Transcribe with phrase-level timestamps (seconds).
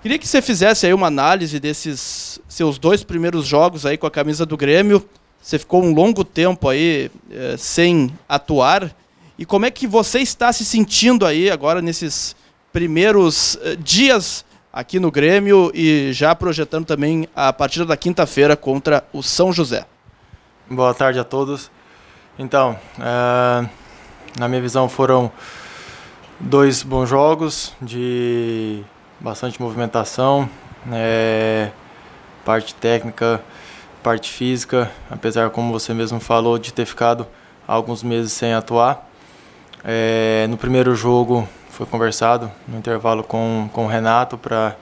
[0.00, 4.10] Queria que você fizesse aí uma análise desses seus dois primeiros jogos aí com a
[4.10, 5.04] camisa do Grêmio.
[5.42, 8.94] Você ficou um longo tempo aí eh, sem atuar.
[9.36, 12.36] E como é que você está se sentindo aí agora nesses
[12.72, 19.04] primeiros eh, dias aqui no Grêmio e já projetando também a partida da quinta-feira contra
[19.12, 19.84] o São José?
[20.70, 21.72] Boa tarde a todos.
[22.38, 23.68] Então, uh,
[24.38, 25.32] na minha visão foram
[26.38, 28.84] dois bons jogos de
[29.20, 30.48] bastante movimentação,
[30.92, 31.70] é,
[32.44, 33.42] parte técnica,
[34.02, 37.26] parte física, apesar como você mesmo falou de ter ficado
[37.66, 39.08] alguns meses sem atuar.
[39.84, 44.76] É, no primeiro jogo foi conversado no intervalo com, com o Renato para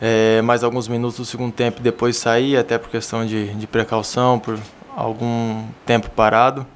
[0.00, 3.66] é, mais alguns minutos do segundo tempo e depois sair, até por questão de, de
[3.66, 4.58] precaução, por
[4.96, 6.66] algum tempo parado.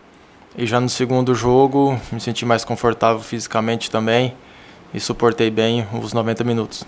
[0.56, 4.34] E já no segundo jogo me senti mais confortável fisicamente também
[4.96, 6.82] e suportei bem os 90 minutos.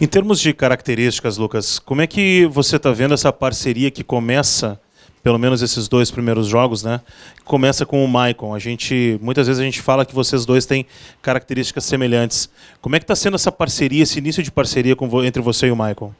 [0.00, 4.80] Em termos de características, Lucas, como é que você está vendo essa parceria que começa
[5.22, 7.00] pelo menos esses dois primeiros jogos, né?
[7.44, 8.54] Começa com o Maicon.
[8.54, 10.86] A gente muitas vezes a gente fala que vocês dois têm
[11.20, 12.48] características semelhantes.
[12.80, 15.70] Como é que está sendo essa parceria, esse início de parceria com, entre você e
[15.72, 16.12] o Maicon?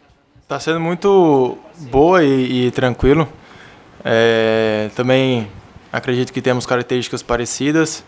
[0.43, 1.57] Está sendo muito
[1.91, 3.29] boa e, e tranquilo.
[4.05, 5.49] É, também
[5.97, 8.05] acredito que temos características parecidas,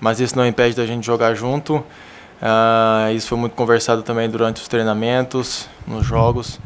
[0.00, 1.76] mas isso não impede da gente jogar junto.
[1.76, 6.60] Uh, isso foi muito conversado também durante os treinamentos, nos jogos,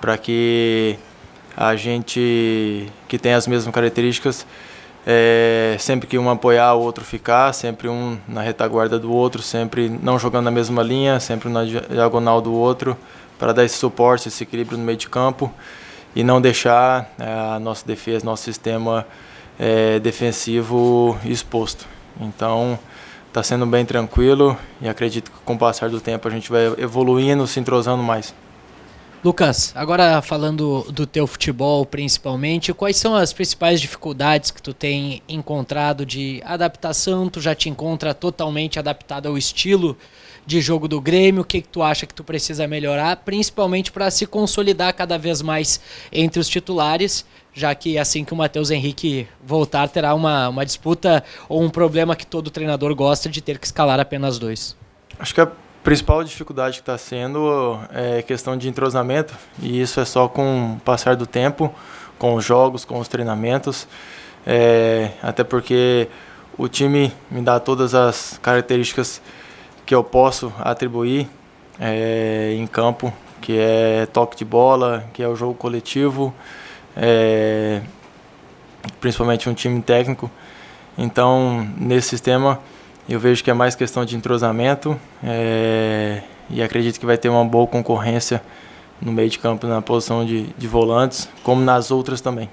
[0.00, 0.98] para que
[1.56, 4.46] a gente que tem as mesmas características,
[5.06, 9.88] é, sempre que um apoiar, o outro ficar, sempre um na retaguarda do outro, sempre
[9.88, 12.96] não jogando na mesma linha, sempre na diagonal do outro,
[13.38, 15.52] para dar esse suporte, esse equilíbrio no meio de campo
[16.16, 19.06] e não deixar é, a nossa defesa, nosso sistema
[19.58, 21.86] é, defensivo exposto.
[22.20, 22.78] Então,
[23.28, 26.66] está sendo bem tranquilo e acredito que com o passar do tempo a gente vai
[26.78, 28.34] evoluindo, se entrosando mais.
[29.24, 35.22] Lucas, agora falando do teu futebol principalmente, quais são as principais dificuldades que tu tem
[35.26, 37.30] encontrado de adaptação?
[37.30, 39.96] Tu já te encontra totalmente adaptado ao estilo
[40.46, 41.42] de jogo do Grêmio?
[41.42, 45.42] O que, que tu acha que tu precisa melhorar, principalmente para se consolidar cada vez
[45.42, 45.80] mais
[46.12, 51.22] entre os titulares, já que assim que o Matheus Henrique voltar, terá uma, uma disputa
[51.48, 54.76] ou um problema que todo treinador gosta de ter que escalar apenas dois?
[55.18, 55.50] Acho que a
[55.82, 60.80] principal dificuldade que está sendo é questão de entrosamento, e isso é só com o
[60.80, 61.72] passar do tempo,
[62.18, 63.86] com os jogos, com os treinamentos,
[64.46, 66.08] é, até porque
[66.56, 69.20] o time me dá todas as características
[69.86, 71.28] que eu posso atribuir
[71.78, 76.34] é, em campo, que é toque de bola, que é o jogo coletivo,
[76.96, 77.82] é,
[79.00, 80.30] principalmente um time técnico.
[80.96, 82.60] Então, nesse sistema,
[83.08, 87.44] eu vejo que é mais questão de entrosamento é, e acredito que vai ter uma
[87.44, 88.42] boa concorrência
[89.00, 92.48] no meio de campo na posição de, de volantes, como nas outras também.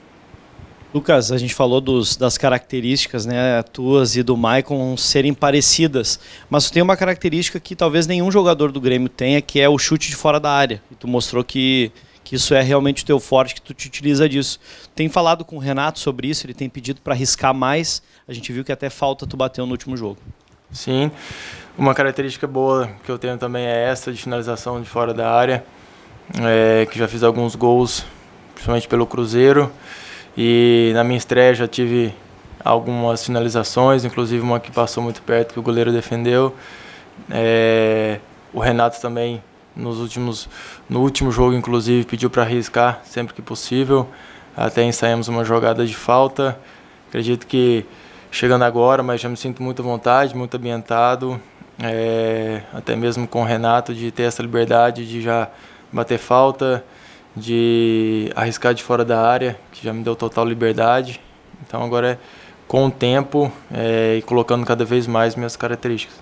[0.94, 6.19] Lucas, a gente falou dos, das características, né, tuas e do Maicon serem parecidas,
[6.50, 9.78] mas tu tem uma característica que talvez nenhum jogador do Grêmio tenha, que é o
[9.78, 10.81] chute de fora da área.
[10.91, 11.94] E tu mostrou que,
[12.25, 14.59] que isso é realmente o teu forte, que tu te utiliza disso.
[14.94, 18.03] Tem falado com o Renato sobre isso, ele tem pedido para arriscar mais.
[18.28, 20.18] A gente viu que até falta tu bateu no último jogo.
[20.74, 21.09] Sim,
[21.78, 25.63] uma característica boa que eu tenho também é essa de finalização de fora da área,
[26.41, 28.06] é, que já fiz alguns gols,
[28.53, 29.72] principalmente pelo Cruzeiro,
[30.38, 32.14] e na minha estreia já tive
[32.64, 36.56] algumas finalizações, inclusive uma que passou muito perto que o goleiro defendeu.
[37.30, 38.19] É,
[38.53, 39.44] o Renato também
[39.75, 40.50] nos últimos
[40.90, 44.08] no último jogo inclusive pediu para arriscar sempre que possível.
[44.56, 46.58] Até ensaiamos uma jogada de falta.
[47.08, 47.86] Acredito que
[48.30, 51.40] chegando agora, mas já me sinto muito à vontade, muito ambientado,
[51.81, 55.50] é, até mesmo com o Renato, de ter essa liberdade de já
[55.92, 56.84] bater falta,
[57.36, 61.19] de arriscar de fora da área, que já me deu total liberdade.
[61.66, 62.18] Então agora é
[62.68, 66.16] com o tempo é, e colocando cada vez mais minhas características.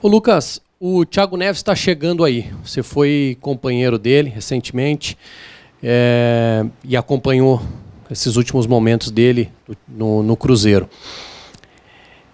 [0.00, 2.50] O Lucas, o Thiago Neves está chegando aí.
[2.64, 5.18] Você foi companheiro dele recentemente
[5.82, 7.60] é, e acompanhou
[8.10, 9.52] esses últimos momentos dele
[9.86, 10.88] no, no Cruzeiro.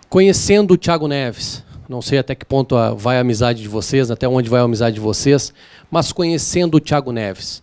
[0.09, 4.29] Conhecendo o Thiago Neves, não sei até que ponto vai a amizade de vocês, até
[4.29, 5.53] onde vai a amizade de vocês,
[5.91, 7.63] mas conhecendo o Thiago Neves,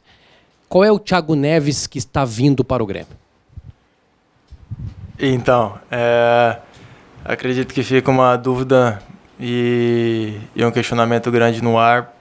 [0.67, 3.15] qual é o Thiago Neves que está vindo para o Grêmio?
[5.19, 6.57] Então, é,
[7.23, 9.01] acredito que fica uma dúvida
[9.39, 12.13] e, e um questionamento grande no ar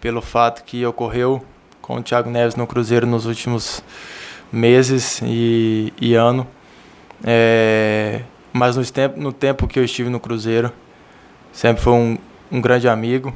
[0.00, 1.44] pelo fato que ocorreu
[1.80, 3.82] com o Thiago Neves no Cruzeiro nos últimos
[4.52, 6.46] meses e, e ano.
[7.24, 8.22] É,
[8.52, 10.72] mas no tempo, no tempo que eu estive no Cruzeiro,
[11.52, 12.18] sempre foi um,
[12.52, 13.32] um grande amigo.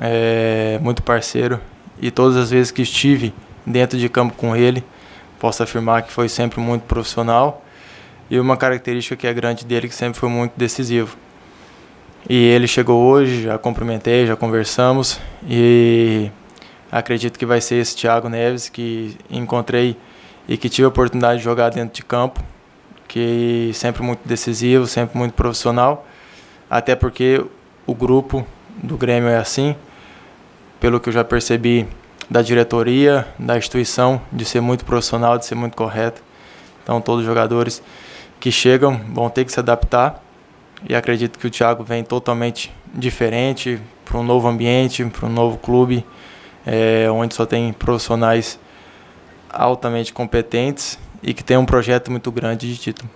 [0.00, 1.60] é, muito parceiro
[2.00, 3.32] e todas as vezes que estive
[3.66, 4.84] dentro de campo com ele,
[5.38, 7.62] posso afirmar que foi sempre muito profissional
[8.30, 11.16] e uma característica que é grande dele que sempre foi muito decisivo.
[12.28, 16.30] E ele chegou hoje, já cumprimentei, já conversamos e
[16.90, 19.96] acredito que vai ser esse Thiago Neves que encontrei
[20.48, 22.42] e que tive a oportunidade de jogar dentro de campo,
[23.06, 26.06] que sempre muito decisivo, sempre muito profissional,
[26.68, 27.44] até porque
[27.86, 28.44] o grupo
[28.82, 29.76] do Grêmio é assim,
[30.80, 31.86] pelo que eu já percebi
[32.28, 36.22] da diretoria, da instituição, de ser muito profissional, de ser muito correto.
[36.82, 37.82] Então todos os jogadores
[38.38, 40.22] que chegam vão ter que se adaptar
[40.88, 45.56] e acredito que o Thiago vem totalmente diferente para um novo ambiente, para um novo
[45.56, 46.04] clube,
[46.66, 48.58] é, onde só tem profissionais
[49.48, 53.08] altamente competentes e que tem um projeto muito grande de título.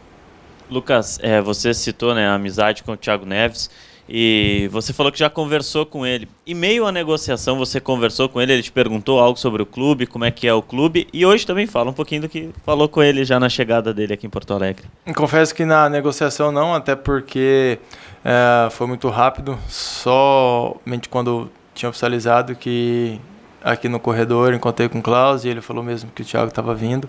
[0.70, 3.70] Lucas, é, você citou né, a amizade com o Thiago Neves.
[4.12, 6.28] E você falou que já conversou com ele.
[6.44, 10.04] E meio à negociação, você conversou com ele, ele te perguntou algo sobre o clube,
[10.04, 11.06] como é que é o clube.
[11.12, 14.14] E hoje também fala um pouquinho do que falou com ele já na chegada dele
[14.14, 14.84] aqui em Porto Alegre.
[15.14, 17.78] Confesso que na negociação não, até porque
[18.24, 19.56] é, foi muito rápido.
[19.68, 23.20] Somente quando tinha oficializado que
[23.62, 26.74] aqui no corredor encontrei com o Klaus e ele falou mesmo que o Thiago estava
[26.74, 27.08] vindo.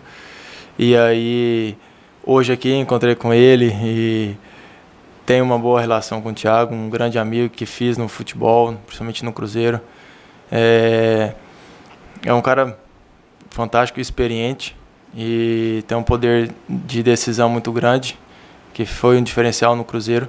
[0.78, 1.76] E aí,
[2.24, 4.38] hoje aqui encontrei com ele e
[5.32, 9.24] tenho uma boa relação com o Thiago, um grande amigo que fiz no futebol, principalmente
[9.24, 9.80] no Cruzeiro.
[10.52, 11.34] É,
[12.26, 12.78] é um cara
[13.50, 14.76] fantástico e experiente
[15.16, 18.20] e tem um poder de decisão muito grande,
[18.74, 20.28] que foi um diferencial no Cruzeiro.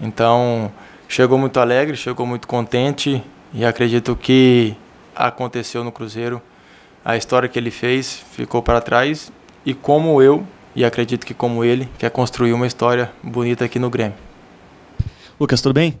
[0.00, 0.70] Então,
[1.08, 3.20] chegou muito alegre, chegou muito contente
[3.52, 4.76] e acredito que
[5.16, 6.40] aconteceu no Cruzeiro.
[7.04, 9.32] A história que ele fez ficou para trás
[9.66, 13.90] e como eu e acredito que como ele quer construir uma história bonita aqui no
[13.90, 14.16] Grêmio.
[15.38, 15.98] Lucas, tudo bem?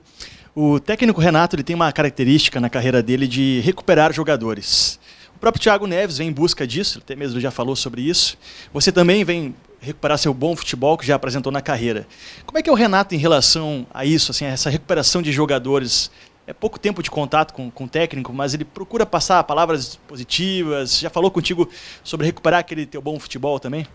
[0.54, 5.00] O técnico Renato ele tem uma característica na carreira dele de recuperar jogadores.
[5.34, 8.36] O próprio Thiago Neves vem em busca disso, até mesmo já falou sobre isso.
[8.72, 12.06] Você também vem recuperar seu bom futebol que já apresentou na carreira.
[12.46, 15.32] Como é que é o Renato em relação a isso, assim, a essa recuperação de
[15.32, 16.10] jogadores?
[16.46, 20.98] É pouco tempo de contato com, com o técnico, mas ele procura passar palavras positivas.
[20.98, 21.68] Já falou contigo
[22.04, 23.86] sobre recuperar aquele teu bom futebol também?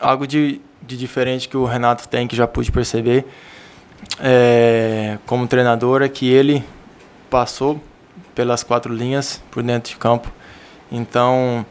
[0.00, 3.24] Algo de, de diferente que o Renato tem, que já pude perceber
[4.20, 6.64] é, como treinador, é que ele
[7.30, 7.80] passou
[8.34, 10.30] pelas quatro linhas por dentro de campo.
[10.90, 11.64] Então,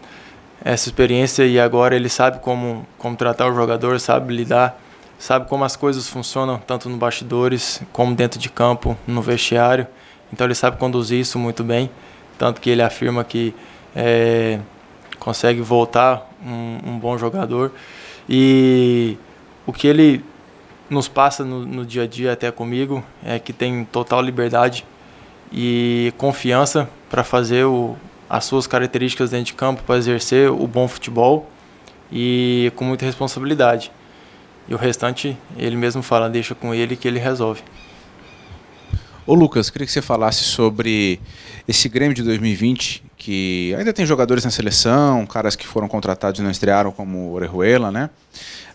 [0.63, 4.79] essa experiência e agora ele sabe como, como tratar o jogador, sabe lidar,
[5.17, 9.87] sabe como as coisas funcionam, tanto no bastidores como dentro de campo, no vestiário.
[10.33, 11.89] Então, ele sabe conduzir isso muito bem,
[12.37, 13.55] tanto que ele afirma que
[13.95, 14.59] é,
[15.19, 17.71] consegue voltar um, um bom jogador.
[18.29, 19.17] E
[19.65, 20.23] o que ele
[20.89, 24.85] nos passa no, no, dia a dia até comigo é que tem total liberdade
[25.51, 27.95] e confiança para fazer o,
[28.29, 31.49] as suas características dentro de campo, para exercer o bom futebol
[32.11, 33.91] e com muita responsabilidade.
[34.67, 37.61] E o restante, ele mesmo fala, deixa com ele que ele resolve.
[39.27, 41.19] Ô Lucas, queria que você falasse sobre
[41.67, 46.43] esse Grêmio de 2020, que ainda tem jogadores na seleção, caras que foram contratados e
[46.43, 48.11] não estrearam, como Orejuela, né?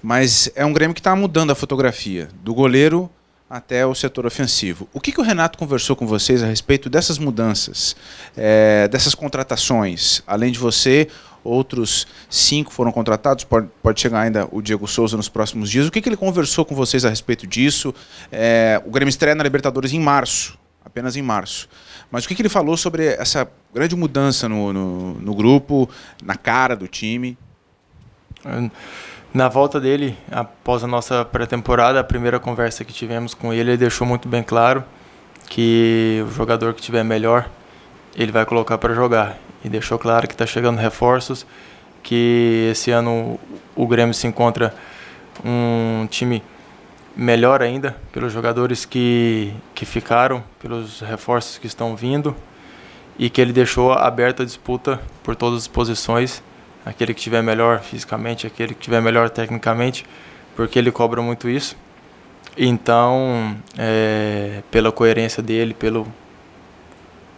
[0.03, 3.09] Mas é um Grêmio que está mudando a fotografia, do goleiro
[3.49, 4.89] até o setor ofensivo.
[4.93, 7.95] O que, que o Renato conversou com vocês a respeito dessas mudanças,
[8.37, 10.21] é, dessas contratações?
[10.27, 11.07] Além de você,
[11.43, 15.87] outros cinco foram contratados, pode, pode chegar ainda o Diego Souza nos próximos dias.
[15.87, 17.95] O que, que ele conversou com vocês a respeito disso?
[18.31, 21.69] É, o Grêmio estreia na Libertadores em março, apenas em março.
[22.11, 25.89] Mas o que, que ele falou sobre essa grande mudança no, no, no grupo,
[26.23, 27.39] na cara do time?
[29.33, 33.77] Na volta dele, após a nossa pré-temporada, a primeira conversa que tivemos com ele, ele
[33.77, 34.83] deixou muito bem claro
[35.49, 37.49] que o jogador que tiver melhor,
[38.17, 39.39] ele vai colocar para jogar.
[39.65, 41.47] E deixou claro que está chegando reforços,
[42.03, 43.39] que esse ano
[43.77, 44.75] o Grêmio se encontra
[45.45, 46.43] um time
[47.17, 52.35] melhor ainda pelos jogadores que, que ficaram, pelos reforços que estão vindo
[53.19, 56.43] e que ele deixou aberta a disputa por todas as posições,
[56.85, 60.07] aquele que tiver melhor fisicamente, aquele que tiver melhor tecnicamente,
[60.57, 61.77] porque ele cobra muito isso.
[62.57, 66.07] Então, é, pela coerência dele, pelo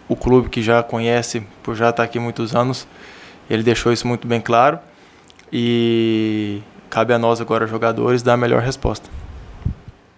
[0.08, 2.86] o clube que já conhece, por já estar aqui muitos anos,
[3.48, 4.78] ele deixou isso muito bem claro
[5.52, 9.08] e cabe a nós agora jogadores dar a melhor resposta.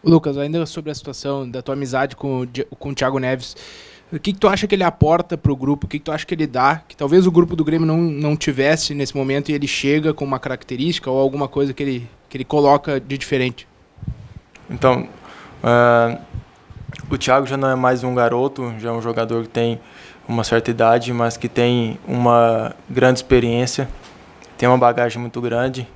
[0.02, 3.56] Lucas, ainda sobre a situação da tua amizade com o, com o Thiago Neves,
[4.12, 5.86] o que, que tu acha que ele aporta para o grupo?
[5.86, 6.82] O que, que tu acha que ele dá?
[6.86, 10.24] Que talvez o grupo do Grêmio não, não tivesse nesse momento e ele chega com
[10.24, 13.66] uma característica ou alguma coisa que ele, que ele coloca de diferente?
[14.70, 15.08] Então,
[15.62, 16.18] uh,
[17.10, 19.80] o Thiago já não é mais um garoto, já é um jogador que tem
[20.26, 23.88] uma certa idade, mas que tem uma grande experiência,
[24.56, 25.86] tem uma bagagem muito grande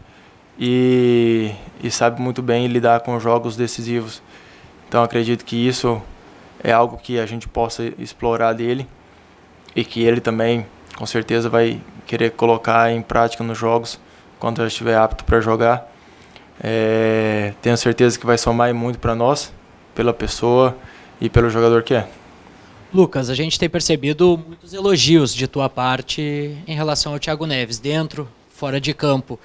[0.59, 1.51] e,
[1.83, 4.23] e sabe muito bem lidar com jogos decisivos.
[4.89, 6.01] Então acredito que isso
[6.63, 8.87] é algo que a gente possa explorar dele
[9.75, 13.99] e que ele também com certeza vai querer colocar em prática nos jogos
[14.39, 15.91] quando estiver apto para jogar.
[16.61, 19.53] É, tenho certeza que vai somar muito para nós,
[19.95, 20.77] pela pessoa
[21.21, 22.09] e pelo jogador que é.
[22.93, 27.79] Lucas, a gente tem percebido muitos elogios de tua parte em relação ao Thiago Neves,
[27.79, 29.39] dentro, fora de campo.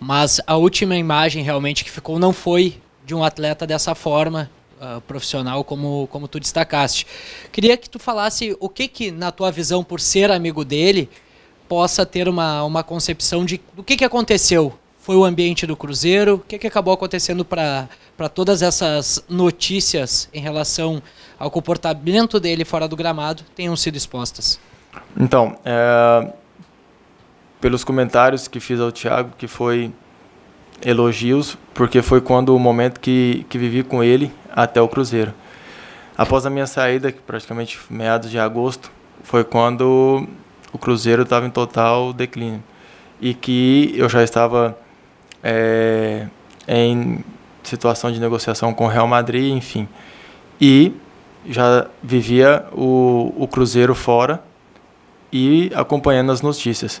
[0.00, 5.00] Mas a última imagem realmente que ficou não foi de um atleta dessa forma, uh,
[5.02, 7.06] profissional, como, como tu destacaste.
[7.52, 11.08] Queria que tu falasse o que, que, na tua visão, por ser amigo dele,
[11.68, 14.72] possa ter uma, uma concepção de do que, que aconteceu.
[15.06, 16.34] Foi o ambiente do Cruzeiro?
[16.34, 17.88] O que, que acabou acontecendo para
[18.34, 21.00] todas essas notícias em relação
[21.38, 24.58] ao comportamento dele fora do gramado tenham sido expostas?
[25.16, 26.32] Então, é,
[27.60, 29.92] pelos comentários que fiz ao Thiago, que foi
[30.84, 35.32] elogios, porque foi quando o momento que, que vivi com ele até o Cruzeiro.
[36.18, 38.90] Após a minha saída, que praticamente meados de agosto,
[39.22, 40.26] foi quando
[40.72, 42.60] o Cruzeiro estava em total declínio
[43.20, 44.76] e que eu já estava
[45.48, 46.26] é,
[46.66, 47.24] em
[47.62, 49.88] situação de negociação com o Real Madrid, enfim.
[50.60, 50.92] E
[51.48, 54.42] já vivia o, o Cruzeiro fora
[55.32, 57.00] e acompanhando as notícias.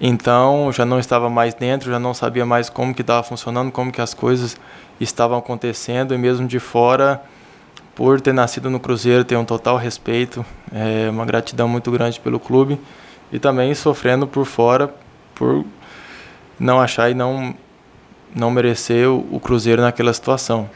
[0.00, 3.90] Então já não estava mais dentro, já não sabia mais como que estava funcionando, como
[3.90, 4.56] que as coisas
[5.00, 7.20] estavam acontecendo e mesmo de fora,
[7.94, 12.38] por ter nascido no Cruzeiro, tenho um total respeito, é, uma gratidão muito grande pelo
[12.38, 12.78] clube
[13.32, 14.94] e também sofrendo por fora
[15.34, 15.64] por
[16.58, 17.54] não achar e não
[18.34, 20.68] não merecer o, o Cruzeiro naquela situação.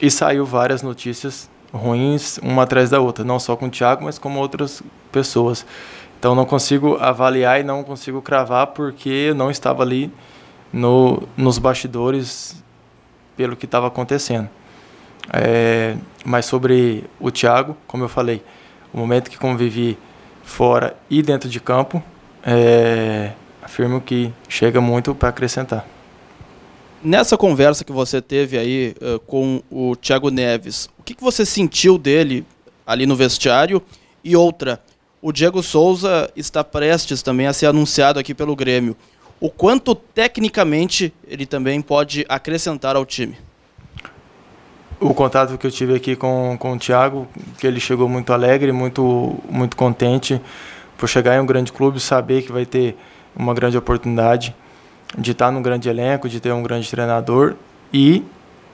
[0.00, 4.18] E saiu várias notícias ruins uma atrás da outra, não só com o Thiago, mas
[4.18, 5.66] com outras pessoas.
[6.18, 10.12] Então não consigo avaliar e não consigo cravar porque eu não estava ali
[10.72, 12.62] no, nos bastidores
[13.36, 14.48] pelo que estava acontecendo.
[15.32, 18.42] É, mas sobre o Thiago, como eu falei,
[18.92, 19.98] o momento que convivi
[20.42, 22.02] fora e dentro de campo,
[22.44, 23.32] é,
[23.62, 25.84] afirmo que chega muito para acrescentar.
[27.02, 31.44] Nessa conversa que você teve aí uh, com o Thiago Neves, o que, que você
[31.44, 32.44] sentiu dele
[32.86, 33.82] ali no vestiário?
[34.24, 34.80] E outra,
[35.20, 38.96] o Diego Souza está prestes também a ser anunciado aqui pelo Grêmio.
[39.38, 43.36] O quanto tecnicamente ele também pode acrescentar ao time?
[44.98, 48.72] O contato que eu tive aqui com, com o Thiago, que ele chegou muito alegre,
[48.72, 50.40] muito, muito contente
[50.96, 52.96] por chegar em um grande clube, saber que vai ter
[53.36, 54.54] uma grande oportunidade
[55.16, 57.54] de estar num grande elenco, de ter um grande treinador
[57.92, 58.24] e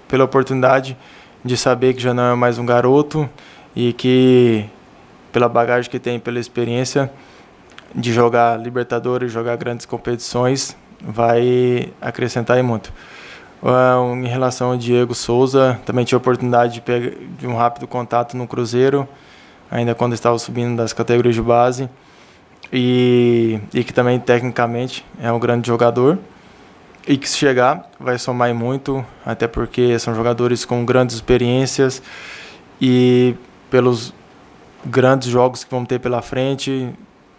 [0.09, 0.97] pela oportunidade
[1.45, 3.29] de saber que já não é mais um garoto
[3.75, 4.65] e que
[5.33, 7.11] pela bagagem que tem, pela experiência
[7.95, 12.93] de jogar Libertadores, jogar grandes competições, vai acrescentar muito.
[13.63, 17.87] Uh, em relação ao Diego Souza, também tive a oportunidade de, pegar, de um rápido
[17.87, 19.09] contato no Cruzeiro,
[19.71, 21.89] ainda quando estava subindo das categorias de base,
[22.73, 26.19] e, e que também tecnicamente é um grande jogador
[27.07, 32.03] e que se chegar vai somar muito, até porque são jogadores com grandes experiências
[32.81, 33.35] e
[33.71, 34.15] pelos
[34.85, 36.89] grandes jogos que vamos ter pela frente,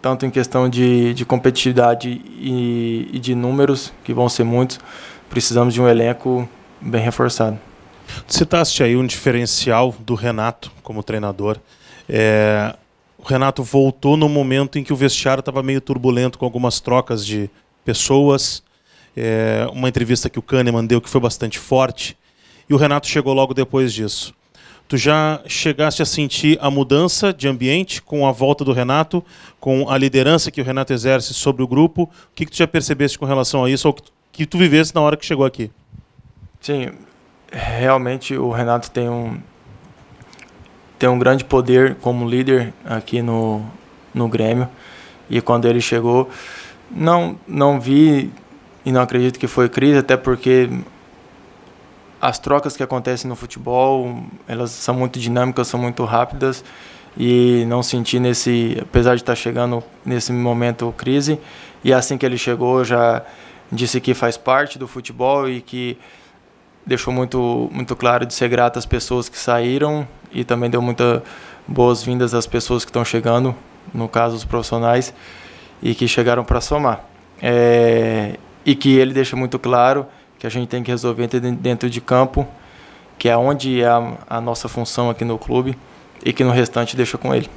[0.00, 4.78] tanto em questão de, de competitividade e, e de números, que vão ser muitos,
[5.28, 6.48] precisamos de um elenco
[6.80, 7.58] bem reforçado.
[8.26, 11.58] Citaste aí um diferencial do Renato como treinador.
[12.06, 12.74] É,
[13.24, 17.24] o Renato voltou no momento em que o vestiário estava meio turbulento com algumas trocas
[17.24, 17.48] de
[17.84, 18.62] pessoas.
[19.16, 22.16] É, uma entrevista que o Kahneman deu que foi bastante forte.
[22.68, 24.34] E o Renato chegou logo depois disso.
[24.86, 29.24] Tu já chegaste a sentir a mudança de ambiente com a volta do Renato,
[29.58, 32.02] com a liderança que o Renato exerce sobre o grupo?
[32.02, 34.02] O que, que tu já percebeste com relação a isso, ou que
[34.34, 35.70] que tu vivesse na hora que chegou aqui?
[36.60, 36.90] Sim,
[37.50, 39.40] realmente o Renato tem um
[41.04, 43.62] tem um grande poder como líder aqui no,
[44.14, 44.66] no Grêmio.
[45.28, 46.30] E quando ele chegou,
[46.90, 48.32] não não vi
[48.86, 50.70] e não acredito que foi crise, até porque
[52.18, 56.64] as trocas que acontecem no futebol, elas são muito dinâmicas, são muito rápidas.
[57.18, 61.38] E não senti nesse, apesar de estar chegando nesse momento crise,
[61.84, 63.22] e assim que ele chegou, já
[63.70, 65.98] disse que faz parte do futebol e que
[66.86, 71.22] deixou muito muito claro de ser grato às pessoas que saíram e também deu muitas
[71.66, 73.54] boas-vindas às pessoas que estão chegando,
[73.92, 75.14] no caso os profissionais,
[75.82, 77.04] e que chegaram para somar.
[77.40, 80.06] É, e que ele deixa muito claro
[80.38, 82.46] que a gente tem que resolver dentro de campo,
[83.18, 85.78] que é onde é a, a nossa função aqui no clube,
[86.24, 87.48] e que no restante deixa com ele.